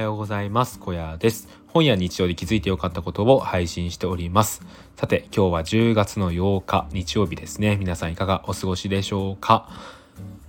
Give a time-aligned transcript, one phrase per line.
[0.00, 0.78] はようございます。
[0.78, 1.46] 小屋です。
[1.66, 4.62] 本や日曜で気づいてよかったことを配信しております。
[4.96, 7.76] さて今日は10月の8日日曜日ですね。
[7.76, 9.68] 皆さんいかがお過ごしでしょうか？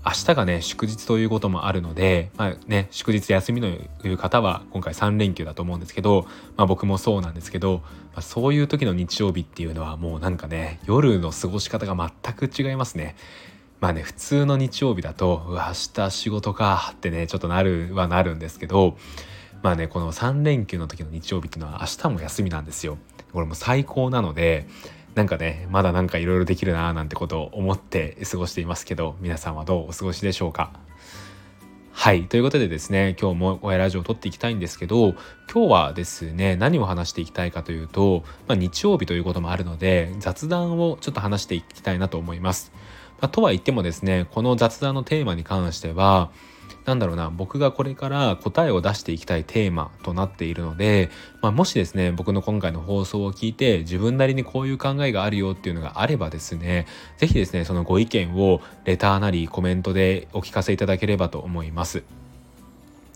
[0.06, 7.82] 明日がね祝日ということもあるので、まあね、祝日休みのいう方は今回3連休だと思うんですけど、まあ、僕もそうなんですけど、
[8.14, 13.18] まあ、そういう時の日曜日っていうのはもうなんかね夜の過ごし方が全く違いますね。
[13.82, 18.96] まあね普通の日曜日だとうわ明日仕事かってねちょっとなるはなるんですけど
[19.64, 22.98] まあねこの3連休の時の日曜日っていうのは明日も休みなんですよ。
[23.32, 24.68] これも最高なので
[25.16, 30.72] なんかねまだなんかいろいろできるなーなんてことを思って過ごしていますけど皆さんはどうお過ごしでしょうか
[31.94, 35.14] はいということでですね今日も親ラジオを撮っていきたいんですけど
[35.52, 42.72] 今日はですね何を話していきたいかというと、まあ、日曜日ということもあるので雑談をちょっと話していきたいなと思います。
[43.20, 46.32] まあ、とは言ってもですねこの雑談のテーマに関しては
[46.86, 51.10] なんだろうな僕がこれから答えを出していきたいテーマとなっているので、
[51.42, 62.04] まあ、もしですね僕の今回の放送を聞いて自分なりにこういう考えがあるよっていうのがあればですね是非ですねそのご意見をレターなりコメントでお聞かせいただければと思います。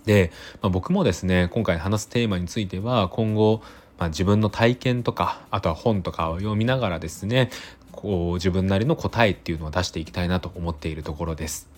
[0.05, 3.61] で、まあ、僕もですね今回話すテーマについては今後
[3.97, 7.49] まあ、自分の体験とかあとは本とかを読みながらですね
[7.91, 11.74] こう自分なりの答えっていうのを出していきたいなと思っているところです。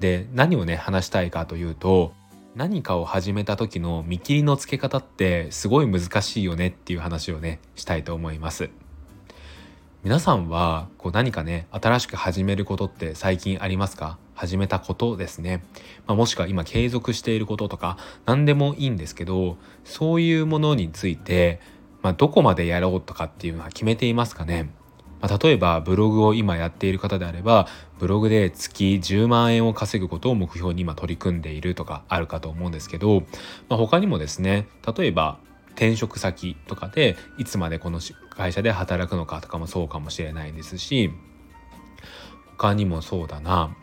[0.00, 2.12] で何をね話したいかというと
[2.54, 8.70] 何かを始めた時の見切りのつけ方ってすごい難しいよねっていう話をねしたいと思います。
[10.04, 14.18] 皆さんはこう何かね新しく始めることって最近ありますか？
[14.34, 15.64] 始めたことですね、
[16.06, 21.58] まあ、もしくは今継続していることとか何でもいいんですけどそういうものについて、
[22.02, 24.70] まあ、どこまでやろうとかっていうのは決めていますかね？
[25.20, 27.66] まあ、例えばブログを今やっている方であれば
[27.98, 33.22] ブログで月10万円を稼ぐことを目標に今取り組んでいるとかあるかと思うんですけど、
[33.68, 35.38] まあ、他にもですね例えば
[35.70, 41.10] 転職先とかでいつまでこの会社で働くのかとかもそうかもしれないですし
[42.56, 43.76] 他にもそうだな。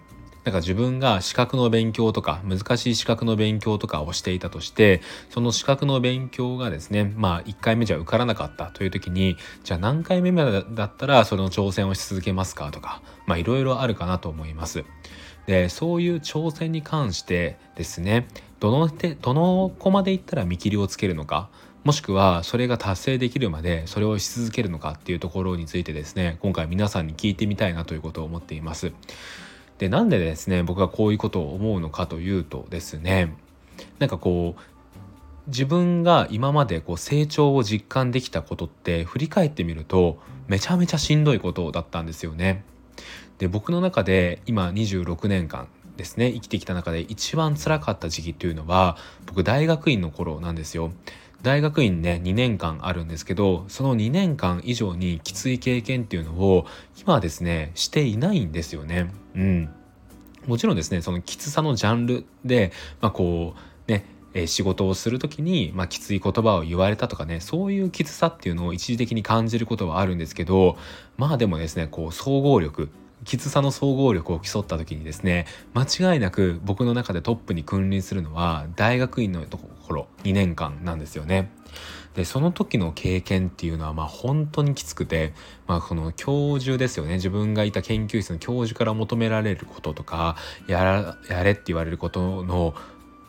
[0.44, 14.84] なんか自分が資格の勉強とか難しい資格の勉強とかをしていたとしてその資格の勉強がですねまあ1回目じゃ受からなかったという時にじゃあ何回目までだったらその挑戦をし続けますかとかまあいろいろあるかなと思います。
[15.46, 18.28] でそういう挑戦に関してですね
[18.62, 21.50] どの手どの子までいったら見切りをつけるのか
[21.84, 28.94] もしくはそれが達成できるまでそれをし続けるのかっていうところについてですね今回皆さんに聞いてみたいなということを思っています。
[29.78, 33.36] でなんでですね僕がこういうことを思うのかというとですね
[34.00, 34.62] なんかこう
[35.48, 42.64] 自分が今までこう成長を実感できたことって振り返ってみるとめちゃめちゃしんどいことだったんですよね。
[43.40, 45.68] で僕の中で今26年間
[45.98, 50.92] ですね生きてきた中で一番辛かった時期っていうのは僕大学院の頃なんですよ。
[51.44, 56.66] 大学院ね2年間あるんですけどその2年間以上にきつい経験っていうのを
[57.00, 59.12] 今はですねしていないんですよね。
[59.36, 59.70] うん、
[60.48, 62.72] もちろんですねそのきつさのジャンルで、
[63.02, 63.56] まあ、こ
[63.88, 70.78] うねえ仕事をする時に、まあ、きつい言葉を言われたとかねそういうきつさっていうのを一時的に感じることはあるんですけど
[71.18, 72.90] まあでもですねこう総合力
[73.26, 79.42] きつさの総合力を競った時にですね間違いなく僕の中でトップに君臨するのは大学院の
[79.84, 81.52] ところ2年間なんですよね。
[82.16, 85.34] でその時の経験っていうのはまあ本当にきつくて、
[85.68, 92.76] まあ、この教授ですよね自分がいた研究室の教授から求められることとかやらやれって言われることの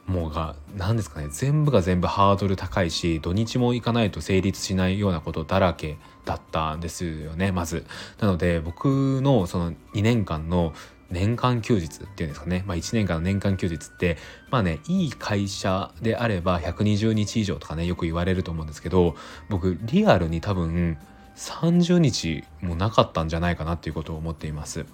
[0.07, 7.87] もうが何ですかね全部が全部ハードル高いし土日も行かないと成立しないようなことだらけだったんですよねまず。
[8.21, 10.75] なので僕のその2年間の
[11.15, 14.19] 年間休日っていうんですかね、まあ、1年間の年間休日って
[14.51, 19.15] まあねいい会社であれば120日以上とかねよく言われると思うんですけど
[19.49, 20.99] 僕リアルに多分
[21.37, 24.87] 30日もなかったんじゃないかなっていうことを思っています。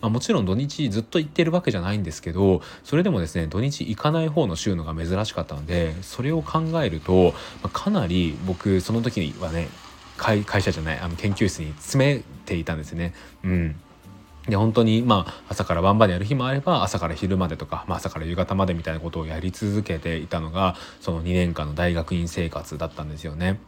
[0.00, 7.34] まあ、もちろん土日ずっと行ってるわけじゃないんですけどそれでもですね土日行かない方の週のが珍しかったのでそれを考えると、
[7.64, 9.66] まあ、かなり僕その時はね
[10.16, 13.12] 会社じゃないあの研究室に詰めていたんですね。
[13.42, 13.76] うん
[14.48, 23.60] で本当にまあ朝から晩までやる日もあれば朝から昼までとか、まあ、朝から夕方までみたいなことをやり続けていたのがその2年間の大学院生活だったんですよね。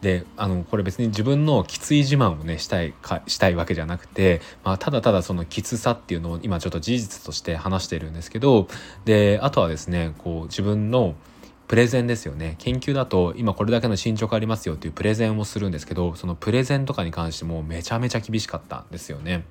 [0.00, 8.68] であのこれ別に自分のきつい自慢をねしたいかしたいわけじゃなくて、まあ、ただただそのきつさっていうのを今ちょっと事実として話してるんですけど
[9.04, 11.14] であとはですねこう自分の
[11.68, 19.44] プレゼンですよね研究だと今これだけの進捗ありますよっていうプレゼンをするんですけどそのプレゼンとかに関してもめちゃめちゃ厳しかったんですよね。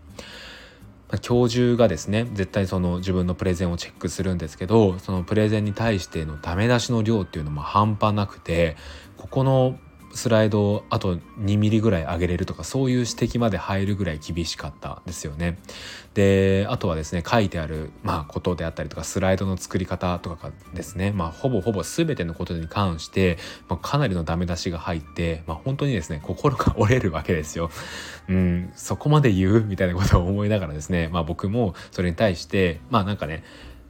[1.09, 8.75] ま教授がですね絶対その自分のプレゼンをチェックするんですけどそのプレゼンに対してのダメ出しの量っていうのも半端なくて
[9.17, 9.79] ここの
[10.17, 15.59] スライドをあと2ミリぐらい上げれるとかそういう指摘まで入るぐらい厳しかったですよね。
[16.15, 23.37] であとはですね書いてある、まあ、ことであったりとかスライドの作り方とかがですね、まあ、ほぼほぼ全てのことに関して、
[23.69, 27.69] まあ、かなりのダメ出しが入って、まあ、本当にですね心が折れるわけですよ。
[28.27, 33.43] うん、そこまで言うみたいなことを思いながらですね、まあ、僕もそれに対してまあなんかね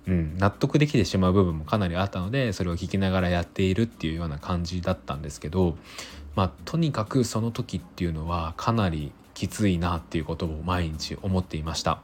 [0.08, 5.78] うん、納得できてしまう部分もかなりあったのでそれを聞きながらやっているっていうような感じだったんですけど、
[6.38, 12.00] まあ、とにかくその時っていうのはかなりきついなっていうことを毎日思っていました。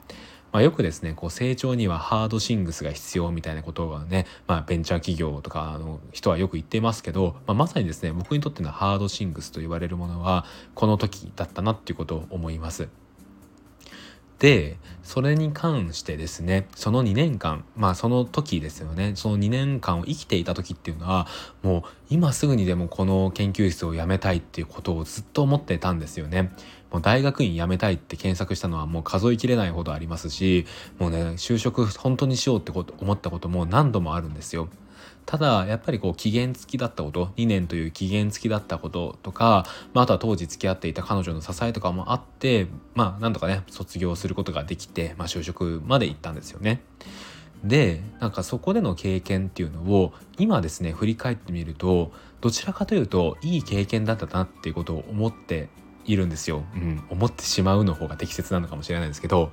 [0.51, 12.89] まあ、よくですねこう成長にはハードシングスが必要みたいなことをね、まあ、ベンチャー企業とかの人はよく言っていますけど、まあ、まさにですね僕にとってのハードシングスと言われるものはこの時だったなっていうことを思います。
[14.43, 21.27] でそれに関してですねその2年間まあその時ですよねその2年間を生きていた時っていうのは
[21.61, 26.51] もう今すぐにでもこの研究室を辞めたいっていうことをずっと思ってたんですよね。
[26.91, 30.65] もう大学院辞めたいって検索したのはもう数えきれないほどありますし
[30.99, 34.67] もうね就職本当にしようってこと思ったことも何度もあるんですよ。
[35.25, 46.81] ただやっぱりこう期限付きだったこと2年という期限付きだったこととか、まあ、あとは当時付き合っていた彼女の支えとかもあってまあなんとかね卒業することができて、まあ、就職まで行ったんですよね。
[47.63, 52.11] でなんかそこでの経験っていうのを今ですね振り返ってみると
[52.41, 55.69] どちらかというといい経験だったなっていうことを思って
[56.05, 59.51] いるんですよ、うん、思ってしまうの方が適切なのかもしれないですけど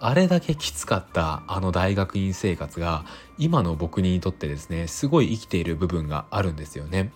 [0.00, 3.04] あれだけきつかったあの大学院生活が
[3.38, 7.12] 今の僕にとってですねすごい生きている部分があるんですよね。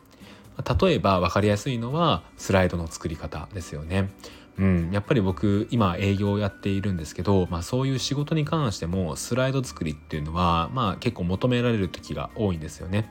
[0.80, 4.10] 例えば分かりやすいのはスライドの作り方ですよね。
[4.58, 13.10] うん、やっぱり僕今営業をやっているんですけど、まあ、そういう仕事に関してもスライド作りっていうのは、まあ、結構求められる時が多いんですよね。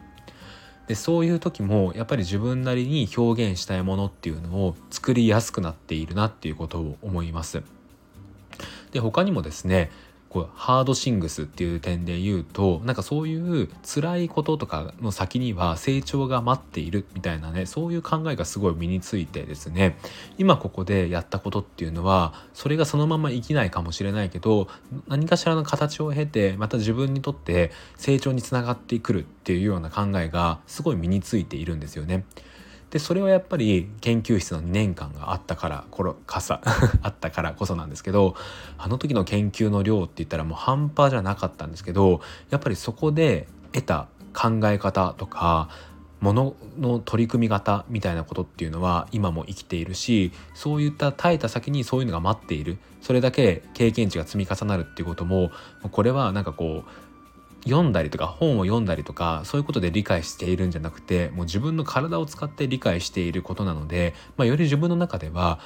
[0.88, 7.64] でそういう時もやっぱり自分なりに表現したいものっていうのを作りやすくなっているなっていうことを思います。
[8.92, 9.92] で他にもですね
[10.36, 19.98] こうハードシングスっていう点で言うとなんかそういう辛いこととかの先には成長が待っているみたいなねそういう考えがすごい身についてですね
[20.38, 24.68] 今ここでやったことっていうのはそれがそのまま生きないかもしれないけど
[25.08, 32.26] 何かしらの形を経てまた自分にとって成長につながってくるっていうような考えがすごい身についているんですよね。
[32.92, 36.62] でそれはやっぱり研究室の2年間があったからこの傘
[37.02, 38.36] あったからこそなんですけど
[38.78, 45.70] あの時の研究の量って言ったらもう半端じゃなかったんですけどやっぱりそこで得た考え方とか
[46.22, 52.78] ものの取り組み方みたいなことっていうのは今も生きているしそういった耐えた先にそういうのが待っている。
[53.02, 55.52] それだけ経験値が積み重なるっていうことも
[55.92, 56.90] これはなんかこう
[57.66, 65.60] 読んだりとか本を読んだりとかそういうことで理解しているんじゃなくてもう自分の体を使って理解していることなので、まあ、より自分の中では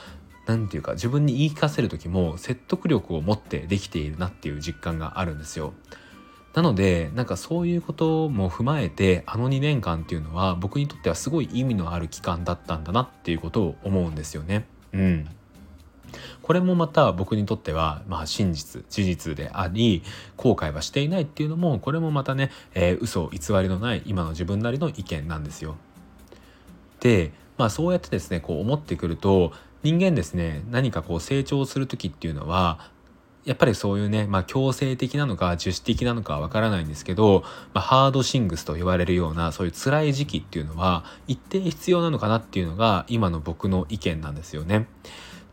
[0.46, 5.74] 何て言うか自分に言い聞かせる時も説得力を持ってできているなっていう実感があるんですよ。
[6.56, 14.66] なのでなんかそういうことも踏まえてあの2年間っていうのは僕にとってはすごい意味のある期間だったんだなっていうことを思うんですよね。
[14.94, 15.30] うん
[16.42, 20.04] これもまた僕にとっては、まあ、真実事実であり
[20.38, 25.76] 後悔はしていないっていうのもこれもまたね、えー、嘘偽りのない今の自分なりの意見なんですよ。
[27.00, 29.54] で、まあ、そうやってですねこう思ってくると
[29.84, 32.92] 人間ですね何かこう成長する時っていうのは
[33.46, 37.44] やっぱりそういうね、まあ、強制的なのか自主的なのかわからないんですけど、
[37.74, 44.88] まあ、ハードシングスと言われるようなそういう辛い時期っていうのは一定必要なのかなっていうのが今の僕の意見なんですよね。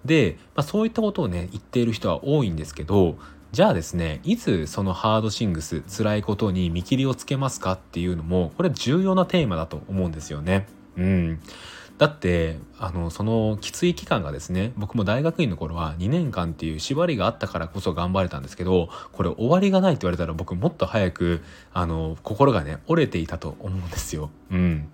[0.05, 3.17] で、まあ、そういったことをね言っている人は多いんですけど
[3.53, 10.67] じゃあですねいつそのハードシングス辛いことに見切りをつけますかっていうのもこれ重要なテーマだと思うんですよね。
[10.97, 11.41] うん
[11.99, 24.29] だってあのそのきつい期間がですね僕も大学院の頃は2年間っていう縛りがあったからこそ頑張れたんですけどこれ終わりがないって言われたら僕もっと早くあの心がね折れていたと思うんですよ。
[24.50, 24.88] うん、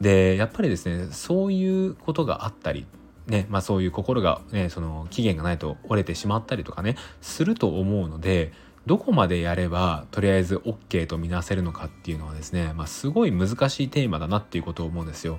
[0.00, 2.86] でやっぱりですねそういうことがあったり
[3.26, 8.52] ねまあ、そういう心が、ね、その期限がないと折れてしまったりとかねすると思うので
[8.86, 15.38] どこまでやればとりあえず OK と見なせるのかっていうのはですね、まあ、すごい難しいテーマだなっていうことを思うんですよ。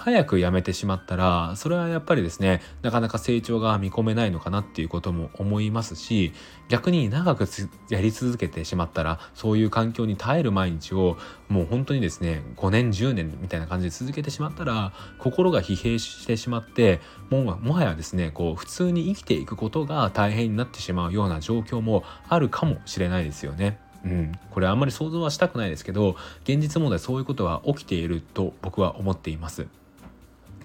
[0.00, 6.32] 早く辞めてしまったらそれはやっぱりですねなかなか成長が見込めないのかなっていうことも思いますし
[6.70, 7.46] 逆に長く
[7.90, 11.18] やり続けてしまったらそういう環境に耐える毎日を
[11.50, 23.78] もう本当にですね5年10年みたいな感じで続けてしまったら心が疲弊してしまってもうもはやですねこう普通に生きていくことが大変になってしまうような状況もあるかもしれないですよね。
[24.02, 29.66] うん、これあんまり想像はしたくないですけど現実問題そういうことは起きていると僕は思っています。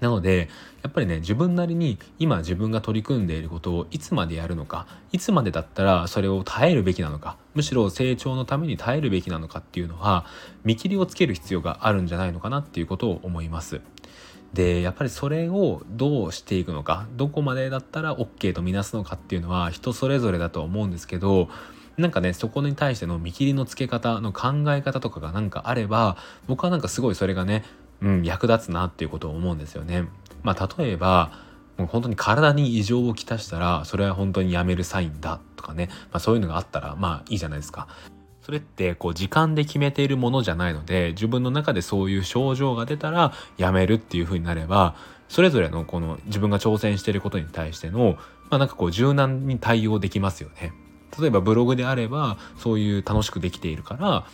[0.01, 0.49] なので
[0.83, 10.25] やっぱりね自分なりに今自分が取り組んでいることをいつまでやるのかいつまでだったらそれを耐えるべきなのかむしろ成長のために耐えるべきなのかっていうのは
[10.63, 13.81] 見切りをつける必要があるんじゃないのかなっていうことを思います。
[14.53, 21.49] でやっぱりそれをどうしていくのかどこまでだったら OK とみなすのかっていうのは人それぞれだと思うんですけど
[21.97, 27.63] なんかねそこに対しての見切りのつけ方の考え方とかがなんかあれば僕はなんかすごいそれがね
[28.01, 30.07] うん、役立つなっていうことを思うんですよね。
[30.43, 31.31] まあ、例えば
[31.77, 37.87] もう本当に体に異常をきたしたらそれは本当にやめるサインだとかね、まあ、そういうのがあったらまあいいじゃないですか。
[38.41, 44.95] それってこう時間で決めているものじゃないので自分の中でそういう症状が出たらやめるっていう風になれば
[45.29, 48.17] それぞれのこの自分が挑戦していることに対しての
[48.51, 50.73] まあなんかこう柔軟に対応できますよね。
[51.19, 54.25] 例えばブログであればそういう楽しくできているから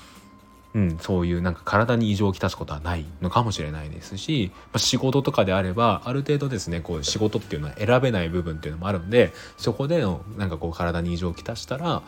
[0.73, 12.03] うん、そういうなんか体に異常をきたすことはないのかもしれないですし、まあ、仕事とかであればある程度ですねこう仕事っていうのは選べない部分っていうのもあるんでそこでのなんかこう体に異常をきたしたら、ま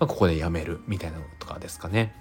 [0.00, 2.14] あ、ここでやめるみたいなのとかですかね。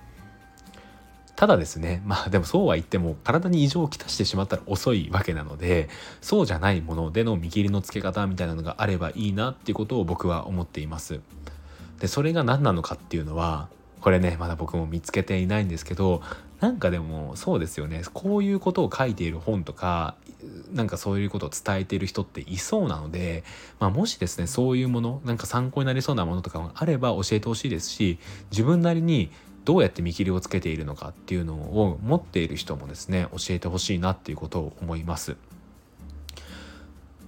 [1.36, 5.90] ただですねまあでもそうは言っても体に異常をきたしてしまったら遅いわけなので
[6.22, 11.22] そうじゃないものでの見切りのつけ方みたいなのがあればいいなっていうことを僕は思っています。
[12.00, 13.68] でそれが何なのかっていうのは
[14.04, 16.22] これねまだ僕も見つけていないんですけど
[16.60, 20.16] なんかでもそうですよねこういうことを書いている本とか
[20.74, 23.46] なんかそういうことを伝えている人っていそうなので、
[23.80, 28.20] まあ、もしですねそういうものなんか参考になりそうなものとかがあれば教えてほしいですし
[28.52, 29.32] 自分なりに
[29.64, 35.38] どうやって見切りをつけているのかっていうのを持っている人もですね教えてほしいなっていうことを思います。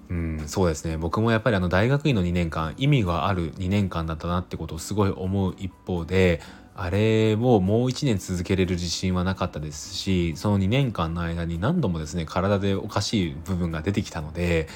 [0.10, 6.42] うん、そうですね僕もやっぱりあの大学院の2年間意味がある2年間だったなってことをすごい思う一方で
[6.78, 14.68] あれをもう1年続けれる自信はなかったですしその2年間の間に何度もですね体でおかしい部分が出てきたので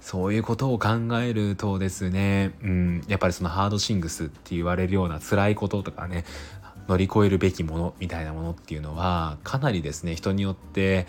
[0.00, 0.88] そういうことを考
[1.20, 6.24] えるとですね、うん、やっぱりそのハードシングスって言われるような辛いこととかね
[6.88, 11.06] 乗り越えるべきものみたいなものっていうのはかなりですね人によって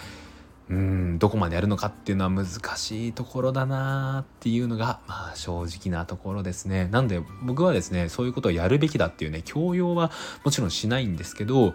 [0.69, 2.45] うんどこまでやるのかっていうのは難
[2.75, 6.89] しいところだなっていうのが、まあ、正直なところですね。
[6.91, 10.11] なんで僕はですねそういうことをやるべきだっていうね強要は
[10.43, 11.73] もちろんしないんですけど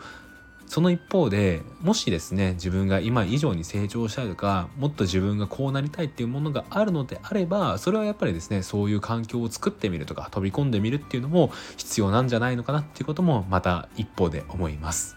[0.67, 15.17] その一方でもしですね自分が今以上に成長したいとかもっと自分がこうなりたいっていうものがあるのであればそれはやっぱりですねそういう環境を作ってみるとか飛び込んでみるっていうのも必要なんじゃないのかなっていうこともまた一方で思います。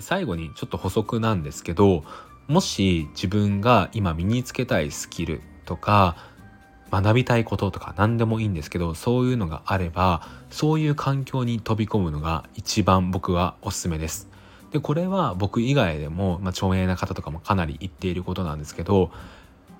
[0.00, 2.04] 最後にちょっと補足なんですけど
[2.48, 6.16] もし自分が今身につけたいスキルとか
[6.90, 14.28] 学びたいこととか何でもいいんですけどそういうのがあればそういう環境に飛び込むのが一番僕はおすすめです。
[14.72, 19.10] でこれは僕以外でも、まあ、著名な方とかもかなり言っていることなんですけど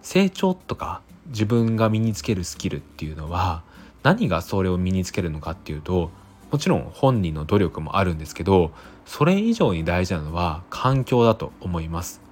[0.02, 3.62] 成長とか自分が身につけるスキルっていうのは
[4.02, 6.10] 何がそれを身につけるのかっていうと
[6.50, 8.72] もちろん本人の努力もあるんですけど
[9.06, 12.27] それ以上に大事なのは環境だと思います。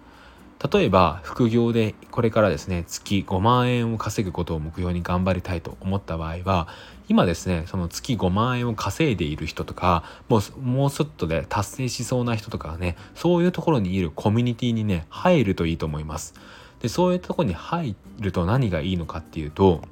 [0.72, 6.68] 例えば副業でこれからですね月5万円を稼ぐことを目標に頑張りたいと思った場合は
[7.08, 16.34] 今ですねその月5万円を稼いでいる人とかもうもうちょっとで達成しそうな人とかねそういうところにいるコミュニティにね入るといいと思います。
[16.80, 19.82] でそういうところに入ると何がいいのかっていうと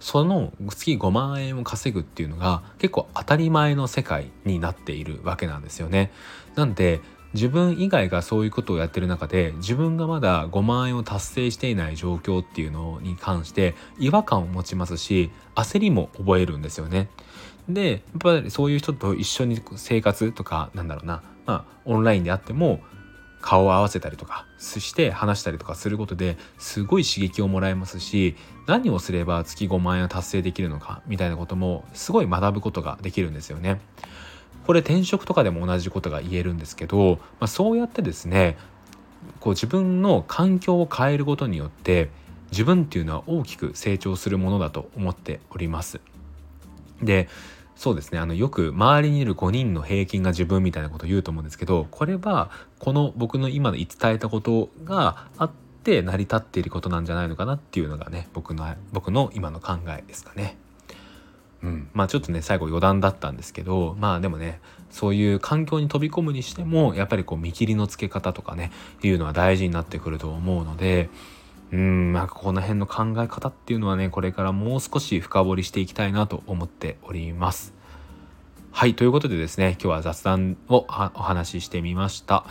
[0.00, 6.12] その月5万円を稼ぐっていうのが結構当たり前の世界になっているわけなんですよね。
[6.54, 7.00] なんで
[7.34, 17.08] 自分以外がそういうことをやってる中で自分がまだ5万円を達成していない状況っていうのに関して違和感を持ちますし焦りも覚えるんですよね。
[17.68, 22.80] でやっぱりそういう人と一緒に生活とかなんだろうなまあオンラインであっても
[23.40, 28.36] 顔を合わせたりとかして話したりとかすることですごい刺激をもらえますし
[28.66, 33.82] 何をすれば月5万円を達成できるのかみたいなこともすごい学ぶことができるんですよね。
[34.66, 38.56] これ転職とかでも同じことが言えるんですけど、まあ、そうやってですね
[39.40, 42.10] こう自分の環境を変えることによって
[42.50, 46.00] 自分っていうのは大きく成長するものだと思っております。
[47.02, 47.28] で
[47.76, 55.50] そうですねあのよく周りにいる5人の平均が自分みたいなことを言うと思うんですけどこれはこの僕の今の伝えたことがあっ
[55.82, 60.56] て成り立っていることなんじゃないのかなっていうのがね僕の僕の今の考えですかね。
[61.64, 68.70] うん、まあちょっとね最後余談だったんですけどまあでもねそういう環境に飛び込むにしてもやっぱりこう見切りのつけ方とかね
[69.02, 71.08] いうのは大事になってくると思うので
[71.72, 77.72] うんなんかこの辺の考え方っていうのはねこれからもう少し深掘りしていきたいなと思っております。
[78.70, 82.44] はいということでですね今日は雑談をお話ししてみました。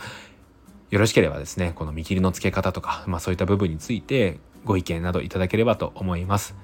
[0.90, 6.63] よろしければですねこの見切りのつけ方とか、まあ、そういった部分についてご意見などいただければと思います。